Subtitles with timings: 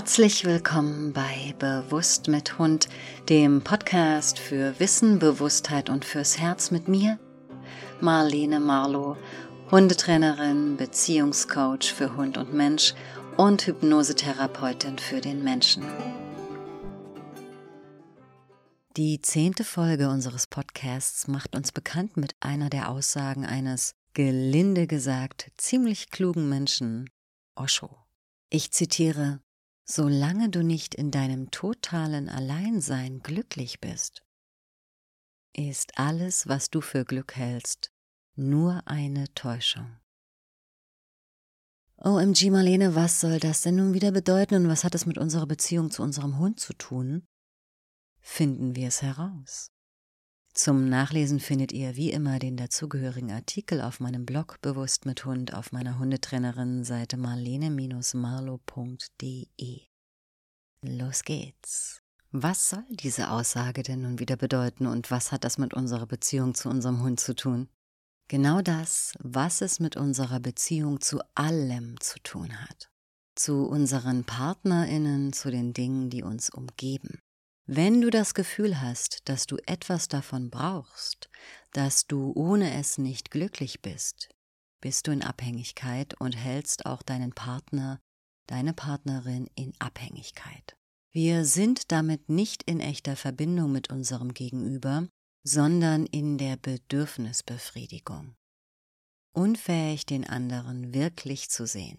[0.00, 2.88] Herzlich willkommen bei Bewusst mit Hund,
[3.28, 7.18] dem Podcast für Wissen, Bewusstheit und fürs Herz mit mir,
[8.00, 9.16] Marlene Marlow,
[9.72, 12.94] Hundetrainerin, Beziehungscoach für Hund und Mensch
[13.36, 15.82] und Hypnosetherapeutin für den Menschen.
[18.96, 25.50] Die zehnte Folge unseres Podcasts macht uns bekannt mit einer der Aussagen eines, gelinde gesagt,
[25.56, 27.10] ziemlich klugen Menschen,
[27.56, 27.96] Osho.
[28.48, 29.40] Ich zitiere
[29.90, 34.22] solange du nicht in deinem totalen Alleinsein glücklich bist,
[35.56, 37.90] ist alles, was du für Glück hältst,
[38.36, 39.98] nur eine Täuschung.
[41.96, 45.46] OMG Marlene, was soll das denn nun wieder bedeuten und was hat es mit unserer
[45.46, 47.26] Beziehung zu unserem Hund zu tun?
[48.20, 49.72] Finden wir es heraus.
[50.58, 55.54] Zum Nachlesen findet ihr wie immer den dazugehörigen Artikel auf meinem Blog Bewusst mit Hund
[55.54, 59.80] auf meiner Hundetrainerin-Seite marlene-marlo.de.
[60.82, 62.02] Los geht's.
[62.32, 66.56] Was soll diese Aussage denn nun wieder bedeuten und was hat das mit unserer Beziehung
[66.56, 67.68] zu unserem Hund zu tun?
[68.26, 72.90] Genau das, was es mit unserer Beziehung zu allem zu tun hat.
[73.36, 77.20] Zu unseren Partnerinnen, zu den Dingen, die uns umgeben.
[77.70, 81.28] Wenn du das Gefühl hast, dass du etwas davon brauchst,
[81.72, 84.30] dass du ohne es nicht glücklich bist,
[84.80, 88.00] bist du in Abhängigkeit und hältst auch deinen Partner,
[88.46, 90.78] deine Partnerin in Abhängigkeit.
[91.12, 95.06] Wir sind damit nicht in echter Verbindung mit unserem Gegenüber,
[95.44, 98.34] sondern in der Bedürfnisbefriedigung.
[99.34, 101.98] Unfähig, den anderen wirklich zu sehen.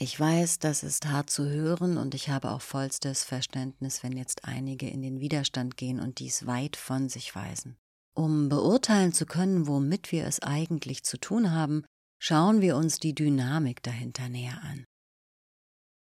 [0.00, 4.44] Ich weiß, das ist hart zu hören und ich habe auch vollstes Verständnis, wenn jetzt
[4.44, 7.76] einige in den Widerstand gehen und dies weit von sich weisen.
[8.14, 11.84] Um beurteilen zu können, womit wir es eigentlich zu tun haben,
[12.20, 14.84] schauen wir uns die Dynamik dahinter näher an.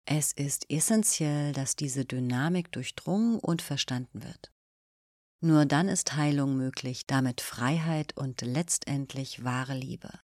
[0.06, 4.52] Es ist essentiell, dass diese Dynamik durchdrungen und verstanden wird.
[5.42, 10.20] Nur dann ist Heilung möglich, damit Freiheit und letztendlich wahre Liebe.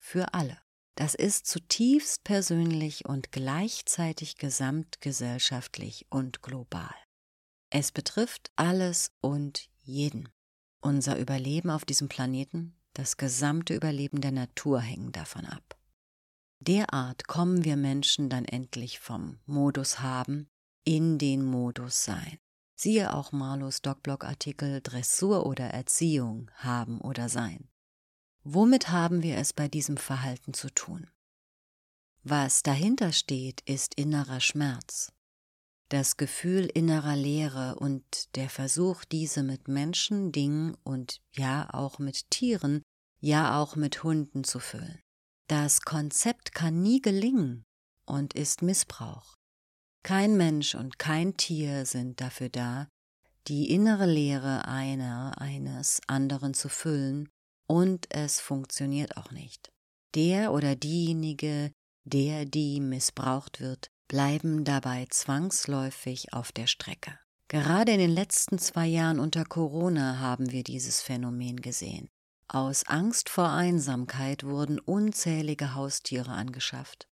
[0.00, 0.58] Für alle.
[0.94, 6.94] Das ist zutiefst persönlich und gleichzeitig gesamtgesellschaftlich und global.
[7.70, 10.28] Es betrifft alles und jeden.
[10.80, 15.78] Unser Überleben auf diesem Planeten, das gesamte Überleben der Natur hängen davon ab.
[16.60, 20.50] Derart kommen wir Menschen dann endlich vom Modus haben
[20.84, 22.38] in den Modus sein.
[22.76, 27.71] Siehe auch Marlos Dogblock-Artikel Dressur oder Erziehung haben oder sein.
[28.44, 31.08] Womit haben wir es bei diesem Verhalten zu tun?
[32.24, 35.12] Was dahinter steht, ist innerer Schmerz,
[35.90, 42.30] das Gefühl innerer Leere und der Versuch, diese mit Menschen, Dingen und ja auch mit
[42.30, 42.82] Tieren,
[43.20, 45.00] ja auch mit Hunden zu füllen.
[45.48, 47.64] Das Konzept kann nie gelingen
[48.06, 49.34] und ist Missbrauch.
[50.04, 52.88] Kein Mensch und kein Tier sind dafür da,
[53.46, 57.28] die innere Leere einer, eines anderen zu füllen
[57.66, 59.70] und es funktioniert auch nicht.
[60.14, 61.72] Der oder diejenige,
[62.04, 67.18] der die missbraucht wird, bleiben dabei zwangsläufig auf der Strecke.
[67.48, 72.08] Gerade in den letzten zwei Jahren unter Corona haben wir dieses Phänomen gesehen.
[72.48, 77.08] Aus Angst vor Einsamkeit wurden unzählige Haustiere angeschafft.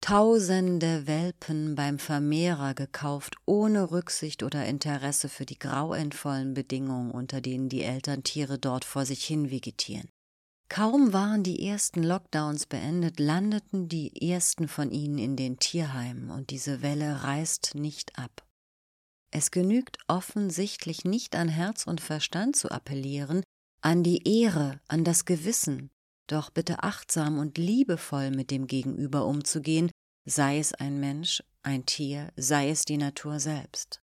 [0.00, 7.68] Tausende Welpen beim Vermehrer gekauft, ohne Rücksicht oder Interesse für die grauenvollen Bedingungen, unter denen
[7.68, 10.08] die Elterntiere dort vor sich hin vegetieren.
[10.68, 16.50] Kaum waren die ersten Lockdowns beendet, landeten die ersten von ihnen in den Tierheimen und
[16.50, 18.44] diese Welle reißt nicht ab.
[19.30, 23.42] Es genügt offensichtlich nicht an Herz und Verstand zu appellieren,
[23.80, 25.90] an die Ehre, an das Gewissen,
[26.26, 29.90] doch bitte achtsam und liebevoll mit dem Gegenüber umzugehen,
[30.24, 34.00] sei es ein Mensch, ein Tier, sei es die Natur selbst.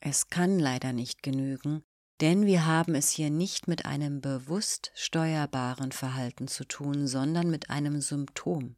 [0.00, 1.82] Es kann leider nicht genügen,
[2.20, 7.70] denn wir haben es hier nicht mit einem bewusst steuerbaren Verhalten zu tun, sondern mit
[7.70, 8.76] einem Symptom.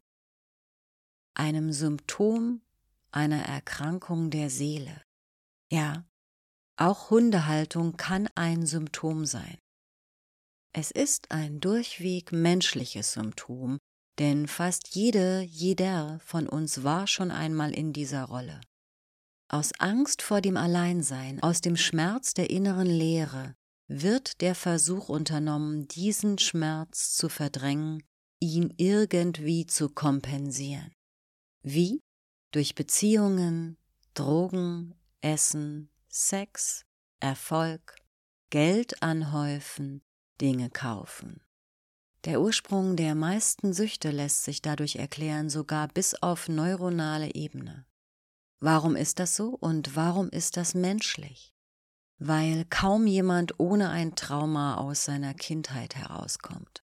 [1.33, 2.61] Einem Symptom
[3.11, 5.01] einer Erkrankung der Seele.
[5.71, 6.05] Ja,
[6.77, 9.57] auch Hundehaltung kann ein Symptom sein.
[10.73, 13.77] Es ist ein durchweg menschliches Symptom,
[14.19, 18.61] denn fast jede, jeder von uns war schon einmal in dieser Rolle.
[19.49, 23.53] Aus Angst vor dem Alleinsein, aus dem Schmerz der inneren Leere,
[23.89, 28.03] wird der Versuch unternommen, diesen Schmerz zu verdrängen,
[28.39, 30.93] ihn irgendwie zu kompensieren.
[31.63, 31.99] Wie?
[32.51, 33.77] Durch Beziehungen,
[34.13, 36.85] Drogen, Essen, Sex,
[37.19, 37.97] Erfolg,
[38.49, 40.01] Geld anhäufen,
[40.41, 41.41] Dinge kaufen.
[42.25, 47.85] Der Ursprung der meisten Süchte lässt sich dadurch erklären, sogar bis auf neuronale Ebene.
[48.59, 51.51] Warum ist das so und warum ist das menschlich?
[52.19, 56.83] Weil kaum jemand ohne ein Trauma aus seiner Kindheit herauskommt.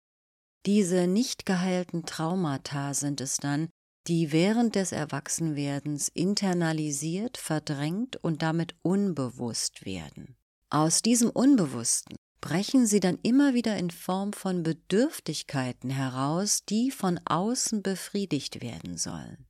[0.66, 3.68] Diese nicht geheilten Traumata sind es dann,
[4.06, 10.36] die während des Erwachsenwerdens internalisiert, verdrängt und damit unbewusst werden.
[10.70, 17.18] Aus diesem Unbewussten brechen sie dann immer wieder in Form von Bedürftigkeiten heraus, die von
[17.24, 19.46] außen befriedigt werden sollen.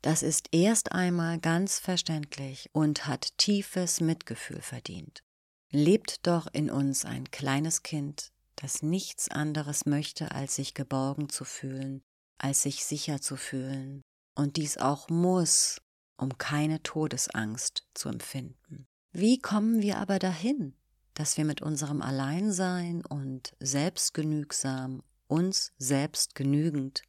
[0.00, 5.24] Das ist erst einmal ganz verständlich und hat tiefes Mitgefühl verdient.
[5.72, 11.44] Lebt doch in uns ein kleines Kind, das nichts anderes möchte, als sich geborgen zu
[11.44, 12.02] fühlen,
[12.38, 14.02] als sich sicher zu fühlen,
[14.36, 15.80] und dies auch muss,
[16.16, 18.86] um keine Todesangst zu empfinden.
[19.10, 20.76] Wie kommen wir aber dahin,
[21.20, 27.02] dass wir mit unserem Alleinsein und selbstgenügsam, uns selbst genügend,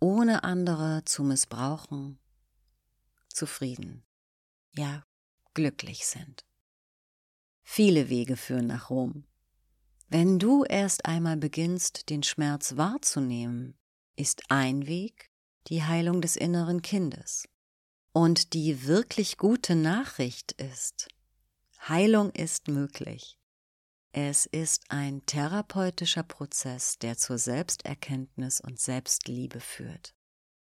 [0.00, 2.18] ohne andere zu missbrauchen,
[3.28, 4.06] zufrieden,
[4.74, 5.04] ja
[5.52, 6.46] glücklich sind.
[7.62, 9.26] Viele Wege führen nach Rom.
[10.08, 13.76] Wenn du erst einmal beginnst, den Schmerz wahrzunehmen,
[14.16, 15.30] ist ein Weg
[15.66, 17.46] die Heilung des inneren Kindes.
[18.14, 21.08] Und die wirklich gute Nachricht ist,
[21.88, 23.38] Heilung ist möglich.
[24.10, 30.12] Es ist ein therapeutischer Prozess, der zur Selbsterkenntnis und Selbstliebe führt.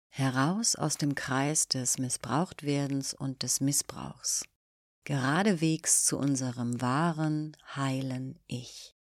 [0.08, 4.44] Heraus aus dem Kreis des Missbrauchtwerdens und des Missbrauchs.
[5.04, 8.96] Geradewegs zu unserem wahren, heilen Ich.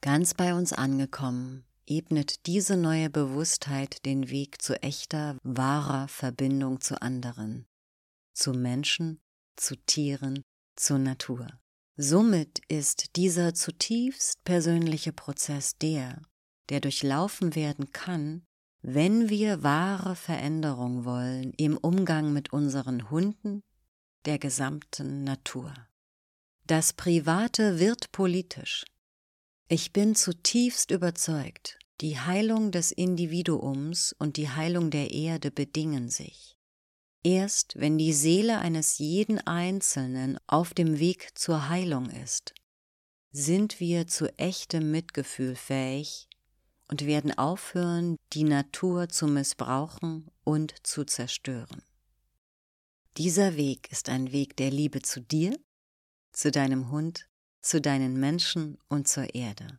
[0.00, 7.00] Ganz bei uns angekommen, ebnet diese neue Bewusstheit den Weg zu echter, wahrer Verbindung zu
[7.00, 7.68] anderen,
[8.32, 9.20] zu Menschen,
[9.54, 10.42] zu Tieren,
[10.76, 11.48] zur Natur.
[11.96, 16.22] Somit ist dieser zutiefst persönliche Prozess der,
[16.70, 18.46] der durchlaufen werden kann,
[18.82, 23.62] wenn wir wahre Veränderung wollen im Umgang mit unseren Hunden,
[24.24, 25.74] der gesamten Natur.
[26.66, 28.84] Das Private wird politisch.
[29.68, 36.56] Ich bin zutiefst überzeugt, die Heilung des Individuums und die Heilung der Erde bedingen sich.
[37.22, 42.54] Erst wenn die Seele eines jeden Einzelnen auf dem Weg zur Heilung ist,
[43.30, 46.28] sind wir zu echtem Mitgefühl fähig
[46.88, 51.82] und werden aufhören, die Natur zu missbrauchen und zu zerstören.
[53.18, 55.56] Dieser Weg ist ein Weg der Liebe zu dir,
[56.32, 57.28] zu deinem Hund,
[57.60, 59.78] zu deinen Menschen und zur Erde.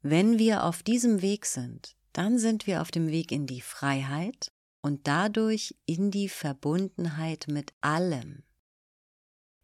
[0.00, 4.50] Wenn wir auf diesem Weg sind, dann sind wir auf dem Weg in die Freiheit
[4.82, 8.42] und dadurch in die Verbundenheit mit allem.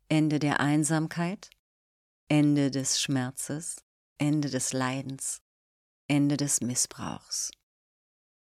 [0.08, 1.50] Ende der Einsamkeit,
[2.28, 3.84] Ende des Schmerzes,
[4.16, 5.42] Ende des Leidens,
[6.06, 7.50] Ende des Missbrauchs.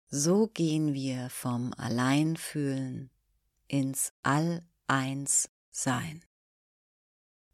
[0.07, 3.11] So gehen wir vom Alleinfühlen
[3.67, 6.25] ins All-Eins-Sein.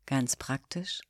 [0.06, 1.00] Ganz praktisch,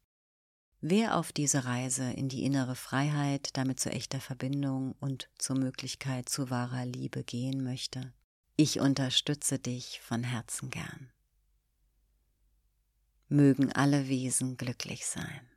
[0.88, 6.29] Wer auf diese Reise in die innere Freiheit, damit zu echter Verbindung und zur Möglichkeit
[6.29, 8.12] zu wahrer Liebe gehen möchte,
[8.55, 11.11] ich unterstütze dich von Herzen gern.
[13.29, 15.50] Mögen alle Wesen glücklich sein.